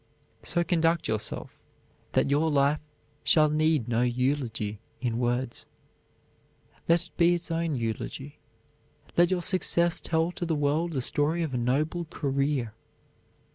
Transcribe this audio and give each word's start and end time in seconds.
_"So 0.47 0.63
conduct 0.63 1.07
yourself 1.07 1.61
that 2.13 2.31
your 2.31 2.49
life 2.49 2.79
shall 3.23 3.51
need 3.51 3.87
no 3.87 4.01
eulogy 4.01 4.79
in 4.99 5.19
words. 5.19 5.67
Let 6.89 7.03
it 7.05 7.15
be 7.17 7.35
its 7.35 7.51
own 7.51 7.75
eulogy, 7.75 8.39
let 9.15 9.29
your 9.29 9.43
success 9.43 9.99
tell 9.99 10.31
to 10.31 10.43
the 10.47 10.55
world 10.55 10.93
the 10.93 11.03
story 11.03 11.43
of 11.43 11.53
a 11.53 11.57
noble 11.59 12.05
career. 12.05 12.73